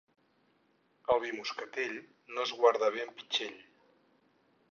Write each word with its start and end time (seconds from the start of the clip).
El 1.15 1.21
vi 1.25 1.33
moscatell 1.35 1.93
no 2.37 2.47
es 2.49 2.55
guarda 2.61 2.91
bé 2.97 3.05
amb 3.05 3.15
pitxell. 3.21 3.63